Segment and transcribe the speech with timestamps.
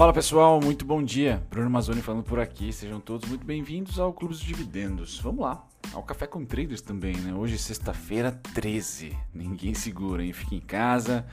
[0.00, 1.46] Fala pessoal, muito bom dia.
[1.50, 2.72] Bruno Mazzoni falando por aqui.
[2.72, 5.20] Sejam todos muito bem-vindos ao Clube dos Dividendos.
[5.20, 7.34] Vamos lá, ao Café com Traders também, né?
[7.34, 9.14] Hoje, sexta-feira, 13.
[9.34, 10.32] Ninguém segura, hein?
[10.32, 11.26] Fica em casa,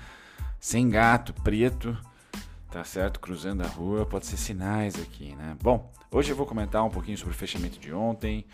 [0.60, 1.98] sem gato, preto,
[2.70, 3.22] tá certo?
[3.22, 5.56] Cruzando a rua, pode ser sinais aqui, né?
[5.64, 8.46] Bom, hoje eu vou comentar um pouquinho sobre o fechamento de ontem,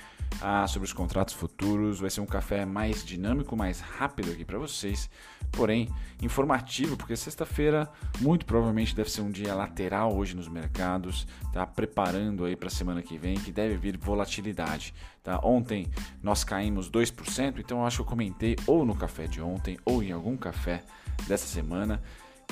[0.41, 1.99] ah, sobre os contratos futuros.
[1.99, 5.09] Vai ser um café mais dinâmico, mais rápido aqui para vocês,
[5.51, 5.89] porém
[6.21, 11.65] informativo, porque sexta-feira muito provavelmente deve ser um dia lateral hoje nos mercados, tá?
[11.65, 14.93] Preparando aí para a semana que vem, que deve vir volatilidade,
[15.23, 15.39] tá?
[15.43, 15.87] Ontem
[16.21, 20.01] nós caímos 2%, então eu acho que eu comentei ou no café de ontem ou
[20.01, 20.83] em algum café
[21.27, 22.01] dessa semana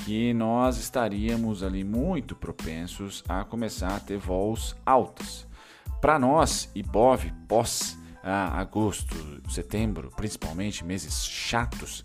[0.04, 5.46] que nós estaríamos ali muito propensos a começar a ter voos altas.
[6.02, 9.14] Para nós, IBOV, pós ah, agosto,
[9.48, 12.04] setembro, principalmente meses chatos,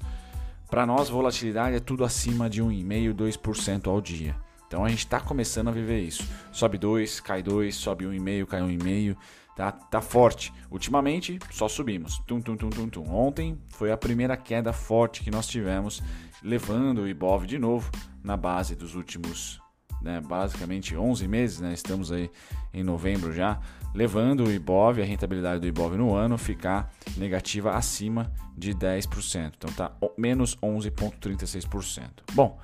[0.69, 4.35] para nós volatilidade é tudo acima de 1,5%, 2% ao dia.
[4.67, 6.23] Então a gente está começando a viver isso.
[6.51, 9.17] Sobe 2, cai 2, sobe 1,5, cai 1,5.
[9.55, 10.53] Tá, tá forte.
[10.69, 12.19] Ultimamente só subimos.
[12.19, 13.11] Tum, tum, tum, tum, tum.
[13.11, 16.03] Ontem foi a primeira queda forte que nós tivemos,
[16.43, 17.89] levando o Ibov de novo
[18.23, 19.59] na base dos últimos
[20.01, 22.29] né, basicamente 11 meses, né, estamos aí
[22.73, 23.59] em novembro já,
[23.93, 29.53] levando o IBOV, a rentabilidade do IBOV no ano, ficar negativa acima de 10%.
[29.57, 32.09] Então está menos 11,36%.
[32.33, 32.59] Bom,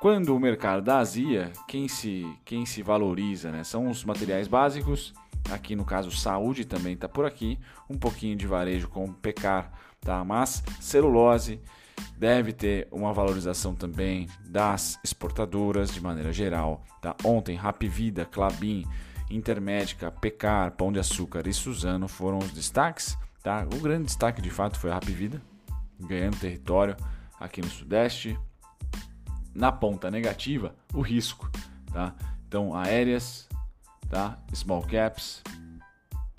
[0.00, 5.12] quando o mercado da Azia, quem se, quem se valoriza né, são os materiais básicos,
[5.50, 10.24] aqui no caso saúde também está por aqui, um pouquinho de varejo com pecar, tá?
[10.24, 11.60] mas celulose
[12.16, 16.84] deve ter uma valorização também das exportadoras de maneira geral.
[17.00, 17.16] Tá?
[17.24, 18.86] Ontem, Rapvida, Clabin,
[19.30, 23.16] Intermédica, Pecar, Pão de Açúcar e Suzano foram os destaques.
[23.42, 23.66] Tá?
[23.74, 25.42] O grande destaque de fato foi a Rapvida,
[25.98, 26.96] ganhando território
[27.40, 28.38] aqui no Sudeste.
[29.54, 31.50] Na ponta negativa, o risco.
[31.92, 32.14] Tá?
[32.46, 33.48] Então, aéreas,
[34.08, 34.38] tá?
[34.54, 35.42] small caps,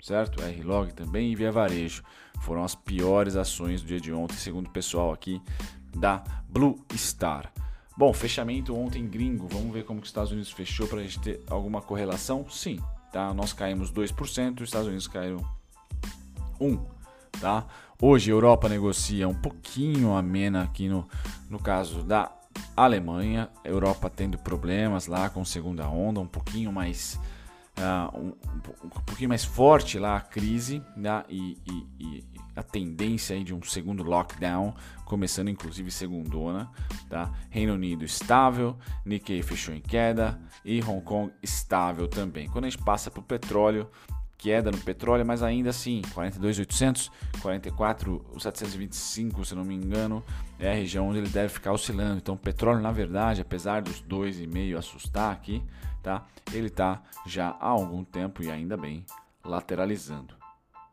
[0.04, 0.42] certo?
[0.42, 2.02] R-Log também e Via Varejo
[2.40, 5.40] foram as piores ações do dia de ontem, segundo o pessoal aqui
[5.96, 7.50] da Blue Star.
[7.96, 11.20] Bom, fechamento ontem gringo, vamos ver como que os Estados Unidos fechou para a gente
[11.20, 12.44] ter alguma correlação?
[12.50, 13.32] Sim, tá?
[13.32, 15.42] Nós caímos 2%, os Estados Unidos caíram
[16.60, 16.80] 1%,
[17.40, 17.66] tá?
[17.98, 21.08] Hoje a Europa negocia um pouquinho amena aqui no,
[21.48, 22.30] no caso da
[22.76, 27.18] Alemanha, a Europa tendo problemas lá com segunda onda, um pouquinho mais
[27.78, 28.32] uh, um,
[28.84, 31.24] um, pouquinho mais forte lá a crise né?
[31.28, 32.24] e, e, e,
[32.56, 34.74] a tendência aí de um segundo lockdown,
[35.04, 36.70] começando inclusive segundona.
[37.08, 37.32] Tá?
[37.50, 42.48] Reino Unido estável, Nikkei fechou em queda e Hong Kong estável também.
[42.48, 43.90] Quando a gente passa para o petróleo,
[44.44, 50.22] queda no petróleo, mas ainda assim, 42.800, 44.725, se não me engano,
[50.58, 52.18] é a região onde ele deve ficar oscilando.
[52.18, 55.62] Então, o petróleo, na verdade, apesar dos 2,5 assustar aqui,
[56.02, 56.26] tá?
[56.52, 59.06] Ele tá já há algum tempo e ainda bem
[59.42, 60.34] lateralizando.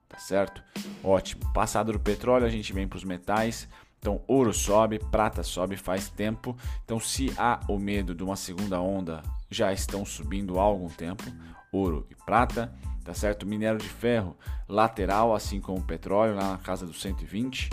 [0.08, 0.64] Tá certo?
[1.04, 1.52] Ótimo.
[1.52, 3.68] Passado do petróleo, a gente vem para os metais.
[4.00, 6.56] Então, ouro sobe, prata sobe faz tempo.
[6.86, 11.26] Então, se há o medo de uma segunda onda, já estão subindo há algum tempo.
[11.70, 12.74] Ouro e prata
[13.04, 13.46] tá certo?
[13.46, 14.36] Minério de ferro
[14.68, 17.70] lateral, assim como o petróleo, lá na casa dos 120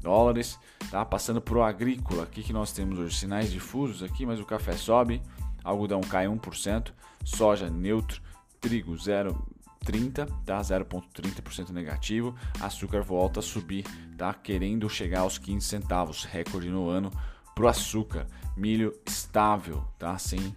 [0.00, 0.58] dólares,
[0.90, 1.04] tá?
[1.04, 4.72] Passando para o agrícola, aqui que nós temos hoje sinais difusos aqui, mas o café
[4.72, 5.22] sobe,
[5.62, 6.92] algodão cai 1%,
[7.24, 8.22] soja neutro,
[8.60, 10.60] trigo 0,30, tá?
[10.60, 13.84] 0,30% negativo, açúcar volta a subir,
[14.16, 14.32] tá?
[14.32, 17.10] Querendo chegar aos 15 centavos, recorde no ano
[17.54, 18.26] para o açúcar,
[18.56, 20.16] milho estável, tá?
[20.16, 20.54] Sem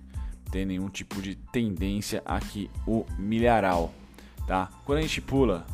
[0.51, 3.91] ter nenhum tipo de tendência aqui o milharal,
[4.48, 4.70] tá?
[4.86, 5.66] Quando a gente pula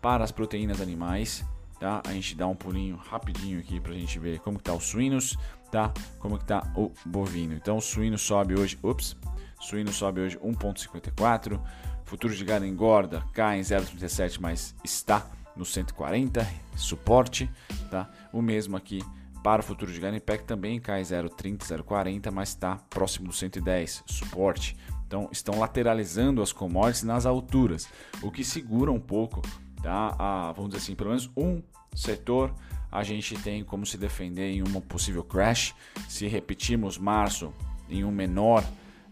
[0.00, 1.44] para as proteínas animais,
[1.80, 2.02] tá?
[2.06, 4.84] A gente dá um pulinho rapidinho aqui para a gente ver como que tá os
[4.84, 5.36] suínos,
[5.70, 5.92] tá?
[6.18, 7.54] Como que tá o bovino.
[7.54, 9.16] Então o suíno sobe hoje, ups,
[9.60, 11.60] suíno sobe hoje 1.54,
[12.04, 15.26] futuro de gado engorda, cai em 0.37, mas está
[15.56, 17.50] no 140, suporte,
[17.90, 18.10] tá?
[18.32, 19.02] O mesmo aqui
[19.42, 24.04] para o futuro de gado em também cai 0.30, 0.40, mas está próximo do 110,
[24.06, 24.76] suporte.
[25.14, 27.86] Então estão lateralizando as commodities nas alturas,
[28.20, 29.40] o que segura um pouco,
[29.80, 30.12] tá?
[30.18, 31.62] A, vamos dizer assim, pelo menos um
[31.94, 32.52] setor
[32.90, 35.72] a gente tem como se defender em uma possível crash.
[36.08, 37.52] Se repetirmos março
[37.88, 38.64] em um menor,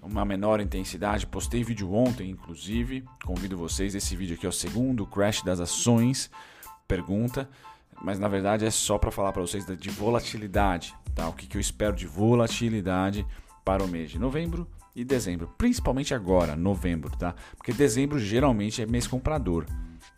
[0.03, 3.95] uma menor intensidade, postei vídeo ontem, inclusive, convido vocês.
[3.95, 6.33] Esse vídeo aqui é o segundo crash das ações.
[6.89, 7.49] Pergunta,
[8.03, 11.29] mas na verdade é só para falar para vocês de volatilidade, tá?
[11.29, 13.25] O que, que eu espero de volatilidade
[13.65, 17.35] para o mês de novembro e dezembro, principalmente agora, novembro, tá?
[17.57, 19.67] Porque dezembro geralmente é mês comprador,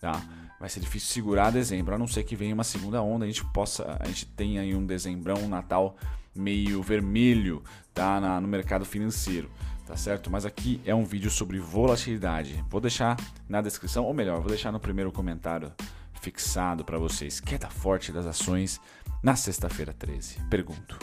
[0.01, 0.21] tá?
[0.59, 3.45] Vai ser difícil segurar dezembro, a não ser que venha uma segunda onda, a gente
[3.53, 5.97] possa, a gente tenha aí um dezembrão, um Natal
[6.35, 7.63] meio vermelho,
[7.93, 8.21] tá?
[8.21, 9.51] Na, no mercado financeiro.
[9.87, 10.31] tá certo?
[10.31, 12.65] Mas aqui é um vídeo sobre volatilidade.
[12.71, 13.17] Vou deixar
[13.49, 15.73] na descrição, ou melhor, vou deixar no primeiro comentário
[16.21, 17.39] fixado para vocês.
[17.39, 18.81] Queda forte das ações
[19.23, 20.41] na sexta-feira 13?
[20.49, 20.99] Pergunto,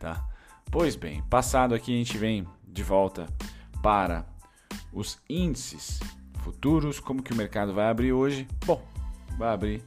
[0.00, 0.26] tá?
[0.72, 3.28] Pois bem, passado aqui a gente vem de volta
[3.82, 4.24] para
[4.90, 6.00] os índices
[6.38, 8.48] futuros, como que o mercado vai abrir hoje?
[8.64, 8.82] Bom,
[9.36, 9.84] vai abrir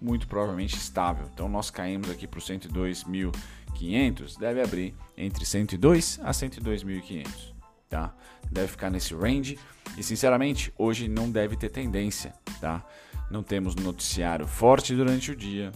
[0.00, 1.28] muito provavelmente estável.
[1.34, 7.52] Então nós caímos aqui para os 102.500, deve abrir entre 102 a 102.500,
[7.88, 8.14] tá?
[8.48, 9.58] Deve ficar nesse range
[9.98, 12.86] e sinceramente hoje não deve ter tendência, tá?
[13.28, 15.72] Não temos noticiário forte durante o dia.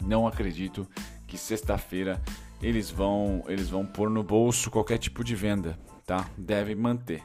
[0.00, 0.86] Não acredito
[1.26, 2.22] que sexta-feira
[2.62, 6.28] eles vão eles vão pôr no bolso qualquer tipo de venda, tá?
[6.36, 7.22] Deve manter.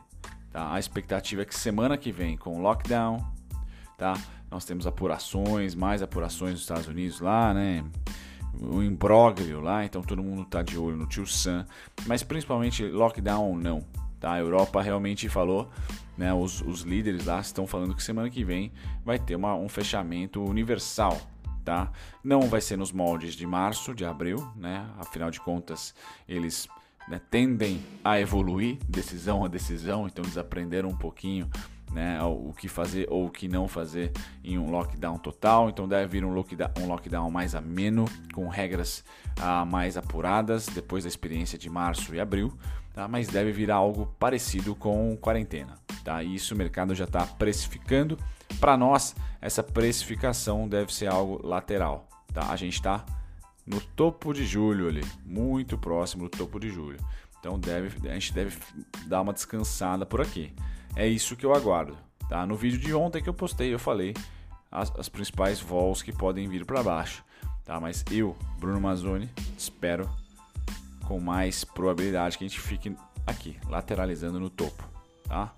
[0.52, 0.74] Tá?
[0.74, 3.20] A expectativa é que semana que vem, com o lockdown,
[3.98, 4.14] tá?
[4.50, 7.84] Nós temos apurações, mais apurações nos Estados Unidos lá, né?
[8.62, 11.66] O imbróglio lá, então todo mundo está de olho no tio Sam,
[12.06, 13.84] mas principalmente lockdown não,
[14.18, 14.32] tá?
[14.32, 15.70] A Europa realmente falou,
[16.18, 16.34] né?
[16.34, 18.72] Os, os líderes lá estão falando que semana que vem
[19.04, 21.20] vai ter uma, um fechamento universal,
[21.66, 21.92] tá?
[22.24, 24.88] Não vai ser nos moldes de março, de abril, né?
[25.00, 25.96] Afinal de contas,
[26.30, 26.68] eles
[27.08, 31.50] né, tendem a evoluir decisão a decisão, então eles aprenderam um pouquinho
[31.92, 34.12] né, o que fazer ou o que não fazer
[34.44, 35.70] em um lockdown total.
[35.70, 39.04] Então deve vir um lockdown, um lockdown mais ameno, com regras
[39.42, 42.54] ah, mais apuradas depois da experiência de março e abril,
[42.94, 43.08] tá?
[43.08, 45.76] mas deve vir algo parecido com quarentena.
[46.04, 46.22] Tá?
[46.22, 48.18] Isso o mercado já está precificando.
[48.60, 52.07] Para nós, essa precificação deve ser algo lateral.
[52.34, 52.52] Tá?
[52.52, 53.06] A gente está
[53.66, 57.00] no topo de julho ali, muito próximo do topo de julho.
[57.40, 58.57] Então deve, a gente deve
[59.06, 60.54] dar uma descansada por aqui.
[60.96, 61.96] É isso que eu aguardo.
[62.30, 62.46] Tá?
[62.46, 64.13] No vídeo de ontem que eu postei, eu falei
[64.72, 67.24] as, as principais vols que podem vir para baixo.
[67.63, 67.80] Tá?
[67.80, 70.10] Mas eu, Bruno Mazzoni, espero
[71.06, 74.84] com mais probabilidade que a gente fique aqui, lateralizando no topo.
[75.28, 75.54] Tá?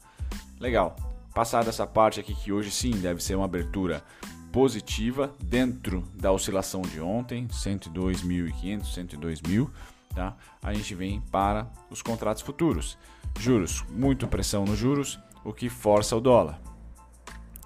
[0.60, 0.96] Legal.
[1.38, 4.04] Passada essa parte aqui, que hoje sim deve ser uma abertura
[4.52, 9.70] positiva dentro da oscilação de ontem, 102.500, 102.000,
[10.16, 10.36] tá?
[10.64, 12.98] A gente vem para os contratos futuros.
[13.40, 16.60] Juros, muito pressão nos juros, o que força o dólar,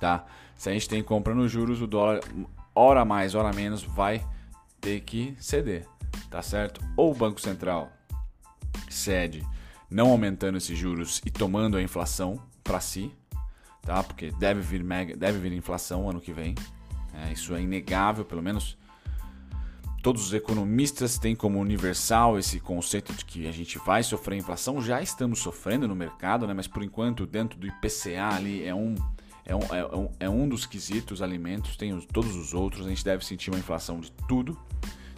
[0.02, 0.26] tá?
[0.58, 2.20] Se a gente tem compra nos juros, o dólar
[2.76, 4.22] hora mais, hora menos vai
[4.82, 5.88] ter que ceder,
[6.30, 6.82] tá certo?
[6.98, 7.90] Ou o Banco Central
[8.90, 9.48] cede,
[9.90, 13.16] não aumentando esses juros e tomando a inflação para si,
[13.82, 14.04] tá?
[14.04, 16.56] Porque deve vir mega, deve vir inflação ano que vem,
[17.14, 18.78] é, isso é inegável, pelo menos
[20.02, 24.82] todos os economistas têm como universal esse conceito de que a gente vai sofrer inflação.
[24.82, 26.54] Já estamos sofrendo no mercado, né?
[26.54, 28.96] mas por enquanto, dentro do IPCA ali é um,
[29.46, 32.90] é um, é um, é um dos quesitos alimentos, tem os, todos os outros, a
[32.90, 34.58] gente deve sentir uma inflação de tudo,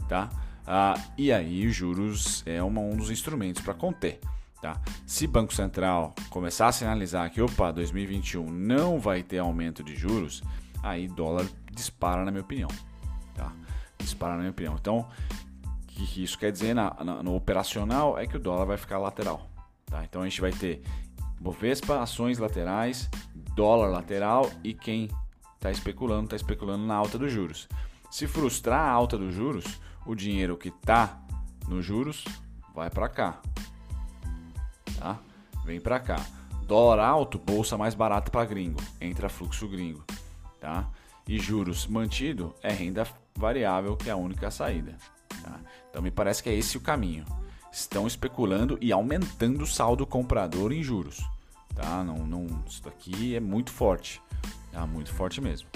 [0.10, 0.30] tá?
[0.66, 4.20] Ah, e aí, os juros é uma, um dos instrumentos para conter.
[4.64, 4.80] Tá?
[5.06, 10.42] Se Banco Central começar a sinalizar que, opa, 2021 não vai ter aumento de juros,
[10.82, 12.70] aí dólar dispara, na minha opinião.
[13.36, 13.52] Tá?
[13.98, 14.78] Dispara, na minha opinião.
[14.80, 18.78] Então, o que isso quer dizer na, na, no operacional é que o dólar vai
[18.78, 19.50] ficar lateral.
[19.86, 20.02] Tá?
[20.06, 20.82] Então, a gente vai ter
[21.42, 25.10] Bovespa, ações laterais, dólar lateral e quem
[25.56, 27.68] está especulando, está especulando na alta dos juros.
[28.10, 29.66] Se frustrar a alta dos juros,
[30.06, 31.22] o dinheiro que está
[31.68, 32.24] nos juros
[32.74, 33.42] vai para cá.
[35.04, 35.20] Tá?
[35.66, 36.26] Vem para cá.
[36.66, 38.80] Dólar alto, bolsa mais barata para gringo.
[39.02, 40.04] Entra fluxo gringo.
[40.60, 40.90] Tá?
[41.28, 44.98] e juros mantido, é renda variável que é a única saída.
[45.44, 45.60] Tá?
[45.90, 47.26] Então me parece que é esse o caminho.
[47.72, 51.24] Estão especulando e aumentando o saldo comprador em juros.
[51.74, 52.04] Tá?
[52.04, 54.22] Não, não, isso daqui é muito forte.
[54.72, 54.86] Tá?
[54.86, 55.68] Muito forte mesmo.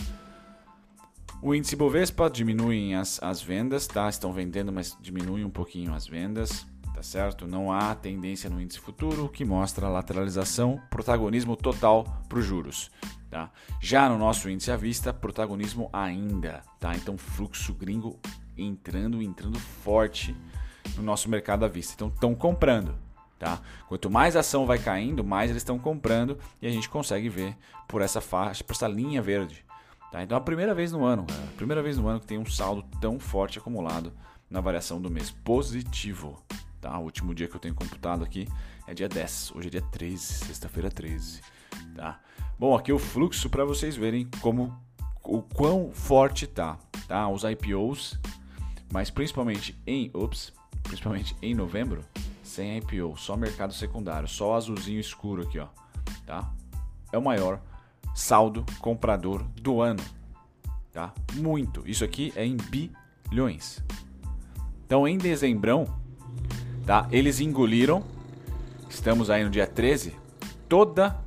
[1.41, 4.09] O índice Bovespa diminui as, as vendas, tá?
[4.09, 6.65] Estão vendendo, mas diminui um pouquinho as vendas,
[6.97, 7.45] tá certo?
[7.45, 12.89] Não há tendência no índice futuro, que mostra lateralização, protagonismo total para os juros.
[13.29, 13.51] Tá?
[13.79, 16.95] Já no nosso índice à vista, protagonismo ainda, tá?
[16.95, 18.19] Então fluxo gringo
[18.57, 20.35] entrando, entrando forte
[20.95, 21.93] no nosso mercado à vista.
[21.93, 22.95] Então estão comprando,
[23.37, 23.61] tá?
[23.87, 27.55] Quanto mais ação vai caindo, mais eles estão comprando e a gente consegue ver
[27.87, 29.63] por essa faixa, por essa linha verde,
[30.11, 30.23] tá?
[30.23, 32.39] Então é a primeira vez no ano, cara, a primeira vez no ano que tem
[32.39, 34.11] um saldo tão forte acumulado
[34.49, 36.41] na variação do mês positivo,
[36.81, 36.97] tá?
[36.97, 38.47] O último dia que eu tenho computado aqui
[38.87, 41.41] é dia 10, hoje é dia 13, sexta-feira 13,
[41.95, 42.19] tá?
[42.57, 44.75] Bom, aqui o fluxo para vocês verem como
[45.23, 47.27] o quão forte tá, tá?
[47.29, 48.19] Os IPOs,
[48.91, 50.53] mas principalmente em, ups,
[50.83, 52.03] principalmente em novembro,
[52.43, 55.67] sem IPO, só mercado secundário, só azulzinho escuro aqui, ó,
[56.25, 56.51] tá?
[57.11, 57.61] É o maior
[58.15, 60.03] saldo comprador do ano,
[60.91, 61.13] tá?
[61.35, 61.87] Muito.
[61.87, 63.83] Isso aqui é em bilhões.
[64.85, 65.85] Então, em dezembrão,
[66.87, 67.07] tá?
[67.11, 68.03] Eles engoliram
[68.89, 70.15] Estamos aí no dia 13.
[70.67, 71.19] Toda.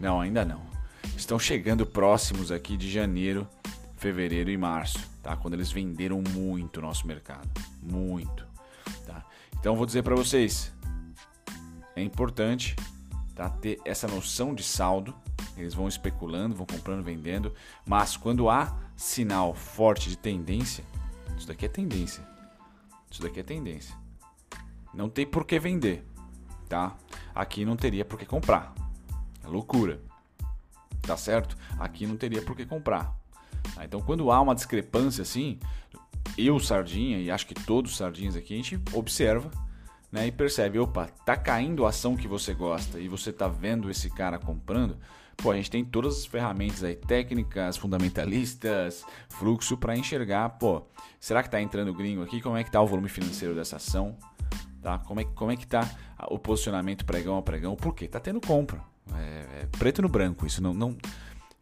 [0.00, 0.62] Não, ainda não.
[1.16, 3.46] Estão chegando próximos aqui de janeiro,
[3.96, 5.36] fevereiro e março, tá?
[5.36, 7.48] Quando eles venderam muito o nosso mercado.
[7.82, 8.46] Muito.
[9.06, 9.24] Tá?
[9.58, 10.72] Então vou dizer para vocês.
[11.94, 12.74] É importante
[13.34, 13.48] tá?
[13.48, 15.14] ter essa noção de saldo.
[15.56, 17.52] Eles vão especulando, vão comprando, vendendo.
[17.86, 20.84] Mas quando há sinal forte de tendência,
[21.36, 22.26] isso daqui é tendência.
[23.10, 23.94] Isso daqui é tendência.
[24.98, 26.04] Não tem por que vender,
[26.68, 26.96] tá?
[27.32, 28.74] Aqui não teria por que comprar.
[29.44, 30.00] É loucura.
[31.02, 31.56] Tá certo?
[31.78, 33.16] Aqui não teria por que comprar.
[33.76, 33.84] Tá?
[33.84, 35.60] Então, quando há uma discrepância assim,
[36.36, 39.48] eu, Sardinha, e acho que todos os sardinhas aqui, a gente observa
[40.10, 43.88] né, e percebe, opa, tá caindo a ação que você gosta e você tá vendo
[43.88, 44.96] esse cara comprando,
[45.36, 50.82] pô, a gente tem todas as ferramentas aí, técnicas, fundamentalistas, fluxo para enxergar, pô,
[51.20, 52.40] será que tá entrando gringo aqui?
[52.40, 54.18] Como é que tá o volume financeiro dessa ação?
[54.82, 54.98] Tá?
[55.00, 55.88] Como, é, como é que tá
[56.28, 57.74] o posicionamento pregão a pregão?
[57.74, 58.06] Por quê?
[58.06, 58.80] Tá tendo compra.
[59.14, 60.96] É, é preto no branco, isso não não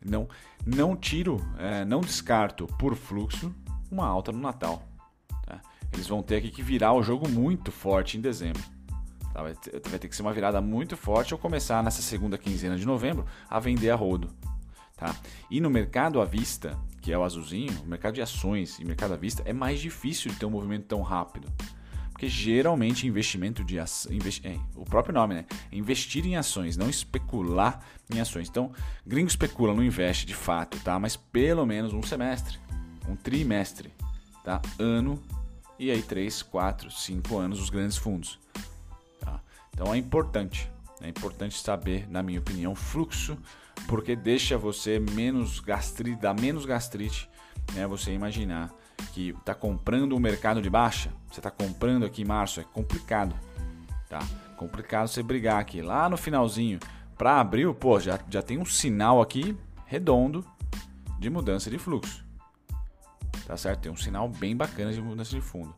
[0.04, 0.28] não,
[0.64, 3.52] não tiro, é, não descarto por fluxo
[3.90, 4.82] uma alta no Natal.
[5.44, 5.61] Tá?
[5.92, 8.62] Eles vão ter aqui que virar o jogo muito forte em dezembro.
[9.32, 9.42] Tá?
[9.42, 12.76] Vai, ter, vai, ter, que ser uma virada muito forte ou começar nessa segunda quinzena
[12.76, 14.28] de novembro a vender a rodo.
[14.96, 15.14] Tá?
[15.50, 19.14] E no mercado à vista, que é o azulzinho, o mercado de ações e mercado
[19.14, 21.52] à vista, é mais difícil de ter um movimento tão rápido.
[22.16, 25.44] Porque geralmente investimento de ações, investi é, o próprio nome, né?
[25.70, 28.49] Investir em ações, não especular em ações.
[28.49, 28.73] Então,
[29.06, 30.99] gringo especula, não investe de fato, tá?
[30.99, 32.58] Mas pelo menos um semestre
[33.08, 33.92] um trimestre,
[34.44, 34.61] tá?
[34.78, 35.23] Ano
[35.78, 38.38] e aí 3, 4, 5 anos os grandes fundos.
[39.20, 39.40] Tá?
[39.73, 40.70] Então é importante,
[41.00, 43.37] é importante saber, na minha opinião, fluxo,
[43.87, 47.28] porque deixa você menos gastrite, dá menos gastrite,
[47.75, 47.87] né?
[47.87, 48.73] Você imaginar
[49.12, 53.34] que está comprando um mercado de baixa, você está comprando aqui em março, é complicado,
[54.08, 54.20] tá?
[54.56, 56.78] Complicado você brigar aqui lá no finalzinho
[57.16, 60.44] para abril, pô, já, já tem um sinal aqui redondo
[61.18, 62.26] de mudança de fluxo
[63.46, 63.80] tá certo?
[63.82, 65.74] Tem um sinal bem bacana de mudança de fundo,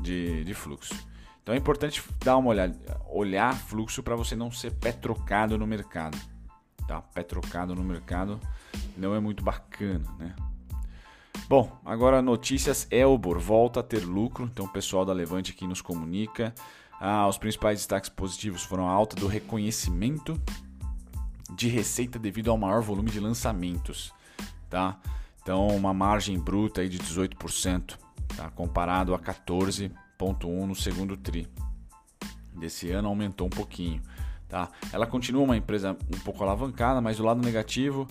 [0.00, 0.94] de, de fluxo.
[1.42, 5.66] Então é importante dar uma olhada, olhar fluxo para você não ser pé trocado no
[5.66, 6.18] mercado,
[6.86, 7.02] tá?
[7.02, 8.40] Pé trocado no mercado
[8.96, 10.34] não é muito bacana, né?
[11.52, 15.82] Bom, agora notícias, Elbor volta a ter lucro, então o pessoal da Levante aqui nos
[15.82, 16.54] comunica.
[16.98, 20.40] Ah, os principais destaques positivos foram a alta do reconhecimento
[21.54, 24.14] de receita devido ao maior volume de lançamentos,
[24.70, 24.98] tá?
[25.42, 27.98] Então, uma margem bruta aí de 18%,
[28.34, 28.48] tá?
[28.52, 31.46] comparado a 14,1% no segundo TRI.
[32.54, 34.00] Desse ano aumentou um pouquinho.
[34.48, 34.70] Tá?
[34.90, 38.08] Ela continua uma empresa um pouco alavancada, mas do lado negativo,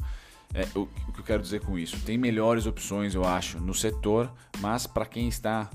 [0.53, 1.99] é, o, o, que eu quero dizer com isso?
[2.05, 5.69] Tem melhores opções, eu acho, no setor, mas para quem está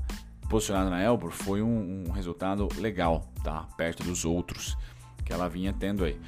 [0.48, 3.66] posicionado na Elbor, foi um, um, resultado legal, tá?
[3.76, 4.76] perto dos outros
[5.24, 6.20] que ela vinha tendo aí.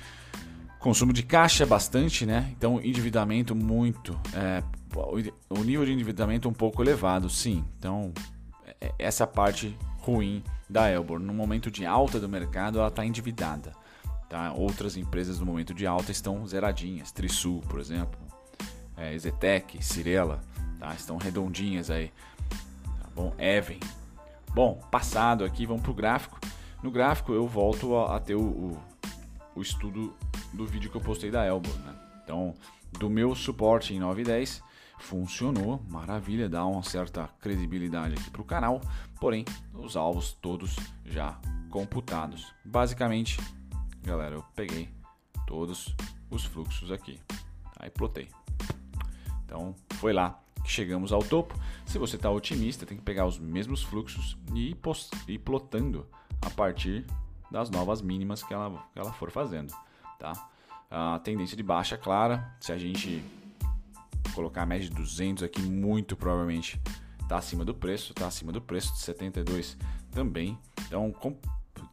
[0.78, 2.52] Consumo de caixa bastante, né?
[2.56, 4.18] Então, endividamento muito.
[4.32, 4.62] É,
[5.50, 7.64] o nível de endividamento um pouco elevado, sim.
[7.78, 8.12] Então,
[8.64, 11.18] é, é, essa parte ruim da Elbor.
[11.18, 13.72] No momento de alta do mercado, ela está endividada.
[14.28, 14.52] Tá?
[14.52, 17.10] Outras empresas no momento de alta estão zeradinhas.
[17.10, 18.27] Trisul, por exemplo.
[18.98, 20.40] É, Zetec, Cirela.
[20.78, 20.92] Tá?
[20.94, 22.12] Estão redondinhas aí.
[22.84, 23.34] Tá bom?
[23.38, 23.80] Even.
[24.52, 26.38] Bom, passado aqui, vamos para o gráfico.
[26.82, 28.82] No gráfico eu volto a, a ter o, o,
[29.56, 30.14] o, estudo
[30.52, 31.76] do vídeo que eu postei da Elbor.
[31.78, 31.94] Né?
[32.24, 32.54] Então,
[32.98, 34.62] do meu suporte em 9 e 10
[34.98, 38.80] funcionou, maravilha, dá uma certa credibilidade aqui para o canal,
[39.20, 41.38] porém os alvos todos já
[41.70, 42.52] computados.
[42.64, 43.38] Basicamente,
[44.02, 44.88] galera, eu peguei
[45.46, 45.94] todos
[46.30, 47.20] os fluxos aqui,
[47.78, 48.28] aí plotei.
[49.48, 51.58] Então foi lá que chegamos ao topo.
[51.86, 54.76] Se você está otimista, tem que pegar os mesmos fluxos e
[55.26, 56.06] ir plotando
[56.42, 57.06] a partir
[57.50, 59.74] das novas mínimas que ela, que ela for fazendo,
[60.18, 60.32] tá?
[60.90, 63.24] A tendência de baixa clara, se a gente
[64.34, 66.80] colocar a média de 200 aqui, muito provavelmente
[67.22, 69.78] está acima do preço, está acima do preço de 72
[70.10, 70.58] também.
[70.86, 71.14] Então,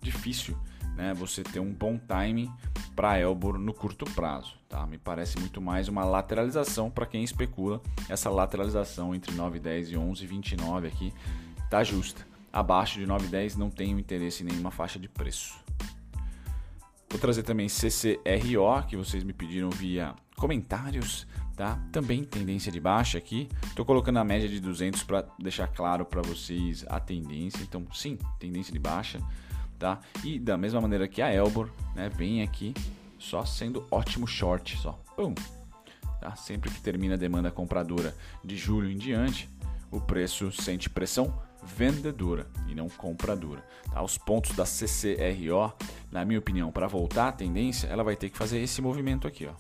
[0.02, 0.58] difícil
[0.96, 2.52] né, você ter um bom timing
[2.96, 4.54] para Elbor no curto prazo.
[4.70, 4.86] Tá?
[4.86, 7.82] Me parece muito mais uma lateralização para quem especula.
[8.08, 11.14] Essa lateralização entre 9,10 e 11,29 aqui
[11.64, 12.26] está justa.
[12.52, 15.54] Abaixo de 9,10 não tenho interesse em nenhuma faixa de preço.
[17.10, 21.80] Vou trazer também CCRO, que vocês me pediram via comentários tá?
[21.92, 23.48] Também tendência de baixa aqui.
[23.64, 27.64] Estou colocando a média de 200 para deixar claro para vocês a tendência.
[27.64, 29.20] Então, sim, tendência de baixa,
[29.78, 30.00] tá?
[30.24, 32.74] E da mesma maneira que a Elbor, né, vem aqui
[33.18, 34.92] só sendo ótimo short, só.
[35.16, 35.34] Pum.
[36.20, 36.36] Tá?
[36.36, 39.50] Sempre que termina a demanda compradora de julho em diante,
[39.92, 43.66] o preço sente pressão vendedora e não compradora.
[43.92, 44.02] Tá?
[44.04, 45.74] Os pontos da CCRO
[46.16, 49.46] na minha opinião, para voltar à tendência, ela vai ter que fazer esse movimento aqui,
[49.46, 49.54] ó.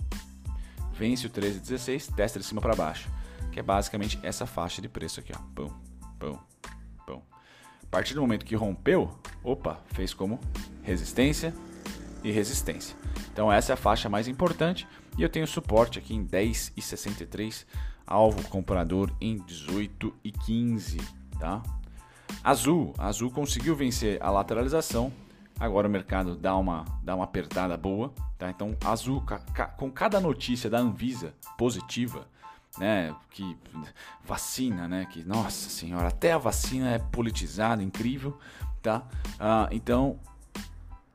[0.94, 3.10] Vence o 13,16, testa de cima para baixo,
[3.52, 5.40] que é basicamente essa faixa de preço aqui, ó.
[5.54, 5.70] Pum,
[6.18, 6.40] pum,
[7.06, 7.22] pum.
[7.84, 9.12] A partir do momento que rompeu,
[9.46, 10.40] opa, fez como
[10.82, 11.54] resistência
[12.24, 12.96] e resistência.
[13.32, 14.88] Então essa é a faixa mais importante
[15.18, 17.66] e eu tenho suporte aqui em 10,63,
[18.06, 21.02] alvo comprador em 18,15,
[21.40, 21.62] tá?
[22.44, 25.12] Azul, Azul conseguiu vencer a lateralização.
[25.60, 28.14] Agora o mercado dá uma, dá uma apertada boa.
[28.38, 28.50] Tá?
[28.50, 29.24] Então, Azul,
[29.78, 32.28] com cada notícia da Anvisa positiva,
[32.78, 33.58] né, que
[34.24, 38.38] vacina, né, que nossa senhora, até a vacina é politizada, incrível,
[38.86, 39.04] tá?
[39.40, 40.20] Ah, então,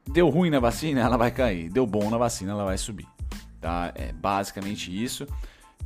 [0.04, 1.70] deu ruim na vacina, ela vai cair.
[1.70, 3.06] Deu bom na vacina, ela vai subir.
[3.60, 3.92] Tá?
[3.94, 5.26] É basicamente isso.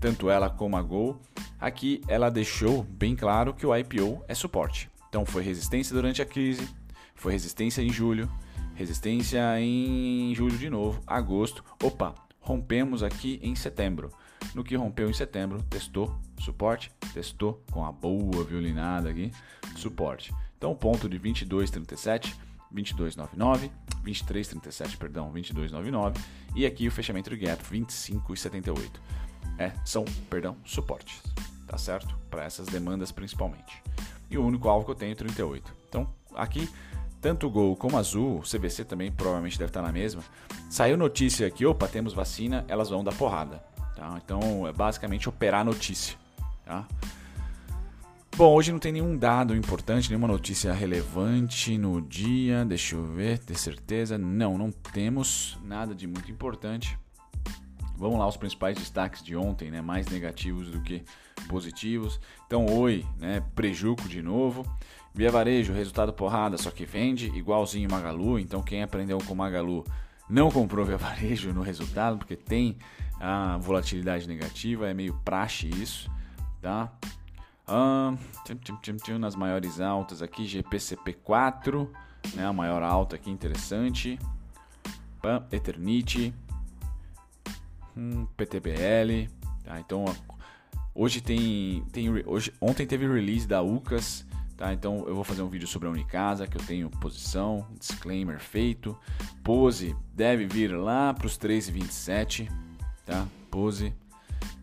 [0.01, 1.21] Tanto ela como a Gol.
[1.61, 4.91] Aqui ela deixou bem claro que o IPO é suporte.
[5.09, 6.69] Então foi resistência durante a crise,
[7.15, 8.29] foi resistência em julho,
[8.75, 11.65] resistência em julho de novo, agosto.
[11.83, 14.11] Opa, rompemos aqui em setembro.
[14.55, 19.31] No que rompeu em setembro, testou suporte, testou com a boa violinada aqui,
[19.77, 20.35] suporte.
[20.65, 22.35] Então o ponto de 22,37,
[22.75, 23.71] 22,99,
[24.03, 26.17] 23,37, perdão, 22,99
[26.57, 28.89] e aqui o fechamento do gap 25,78.
[29.59, 31.21] É, são, perdão, suportes,
[31.67, 32.17] tá certo?
[32.31, 33.83] Para essas demandas principalmente
[34.31, 35.71] e o único alvo que eu tenho é 38.
[35.87, 36.67] Então, aqui,
[37.21, 40.23] tanto o Gol como Azul, o CVC também provavelmente deve estar na mesma.
[40.71, 43.63] Saiu notícia aqui, opa, temos vacina, elas vão dar porrada.
[43.95, 44.19] Tá?
[44.25, 46.17] Então, é basicamente operar notícia.
[46.65, 46.89] Tá?
[48.37, 52.65] Bom, hoje não tem nenhum dado importante, nenhuma notícia relevante no dia.
[52.65, 54.19] Deixa eu ver, ter certeza.
[54.19, 56.99] Não, não temos nada de muito importante.
[57.97, 59.81] Vamos lá, os principais destaques de ontem, né?
[59.81, 61.05] Mais negativos do que
[61.47, 62.21] positivos.
[62.45, 63.41] Então, oi, né?
[63.55, 64.67] Prejuco de novo.
[65.15, 68.41] Via Varejo, resultado porrada, só que vende, igualzinho Magalu.
[68.41, 69.85] Então, quem aprendeu com Magalu
[70.29, 72.79] não comprou Via Varejo no resultado, porque tem
[73.21, 76.11] a volatilidade negativa, é meio praxe isso,
[76.61, 76.93] tá?
[78.83, 81.89] Tchum, nas maiores altas aqui, GPCP4,
[82.35, 82.47] né?
[82.47, 84.19] A maior alta aqui, interessante.
[85.23, 86.35] Pam, Eternity,
[87.97, 89.31] hum, PTBL,
[89.65, 89.81] tá?
[89.81, 90.05] Então,
[90.95, 94.73] hoje tem, tem hoje, ontem teve release da UCAS, tá?
[94.75, 98.99] Então eu vou fazer um vídeo sobre a Unicasa, que eu tenho posição, disclaimer feito.
[99.43, 102.51] Pose deve vir lá para os 3,27,
[103.07, 103.27] tá?
[103.51, 103.95] Pose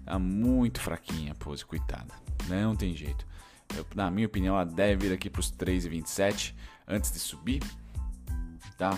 [0.05, 2.13] tá muito fraquinha, pose, coitada.
[2.51, 3.25] Não tem jeito.
[3.75, 6.53] Eu, na minha opinião, ela deve vir aqui para os 3,27
[6.87, 7.63] antes de subir,
[8.77, 8.91] tá?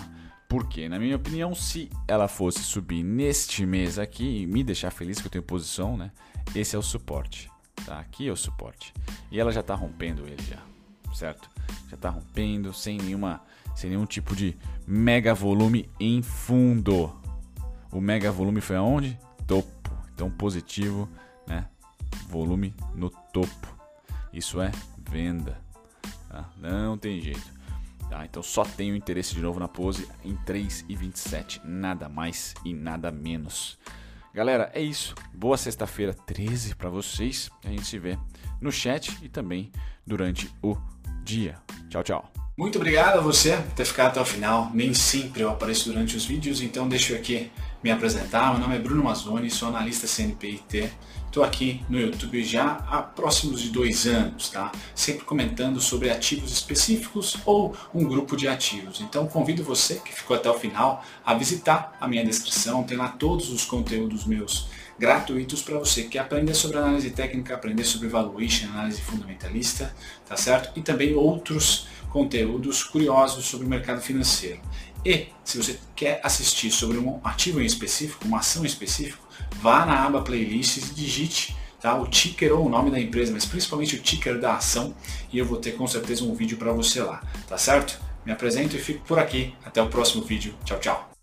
[0.48, 5.20] Porque, na minha opinião, se ela fosse subir neste mês aqui e me deixar feliz
[5.20, 6.10] que eu tenho posição, né?
[6.54, 7.50] Esse é o suporte.
[7.86, 7.98] Tá?
[8.00, 8.92] Aqui é o suporte.
[9.30, 10.62] E ela já está rompendo ele já,
[11.14, 11.48] certo?
[11.88, 13.42] Já está rompendo sem nenhuma,
[13.74, 17.14] sem nenhum tipo de mega volume em fundo.
[17.90, 19.18] O mega volume foi aonde?
[19.46, 19.90] Topo.
[20.14, 21.08] Então positivo?
[22.28, 23.74] Volume no topo.
[24.32, 24.70] Isso é
[25.10, 25.58] venda.
[26.28, 26.48] Tá?
[26.58, 27.52] Não tem jeito.
[28.08, 28.24] Tá?
[28.24, 33.78] Então só tenho interesse de novo na pose em 3,27, nada mais e nada menos.
[34.34, 35.14] Galera, é isso.
[35.32, 37.50] Boa sexta-feira 13 para vocês.
[37.64, 38.18] A gente se vê
[38.60, 39.70] no chat e também
[40.04, 40.76] durante o
[41.22, 41.56] dia.
[41.88, 42.32] Tchau, tchau.
[42.56, 44.70] Muito obrigado a você por ter ficado até o final.
[44.74, 47.50] Nem sempre eu apareço durante os vídeos, então deixa eu aqui
[47.84, 48.50] me apresentar.
[48.52, 50.90] Meu nome é Bruno Mazzoni, sou analista CNPIT.
[51.26, 54.72] Estou aqui no YouTube já há próximos de dois anos, tá?
[54.94, 59.02] Sempre comentando sobre ativos específicos ou um grupo de ativos.
[59.02, 63.08] Então convido você que ficou até o final a visitar a minha descrição, tem lá
[63.08, 64.66] todos os conteúdos meus
[64.98, 69.94] gratuitos para você que aprender sobre análise técnica, aprender sobre valuation, análise fundamentalista,
[70.26, 70.72] tá certo?
[70.74, 74.60] E também outros conteúdos curiosos sobre o mercado financeiro.
[75.04, 79.26] E se você quer assistir sobre um ativo em específico, uma ação em específico,
[79.60, 83.44] vá na aba playlists e digite tá, o ticker ou o nome da empresa, mas
[83.44, 84.94] principalmente o ticker da ação
[85.30, 88.00] e eu vou ter com certeza um vídeo para você lá, tá certo?
[88.24, 89.54] Me apresento e fico por aqui.
[89.64, 90.54] Até o próximo vídeo.
[90.64, 91.13] Tchau, tchau.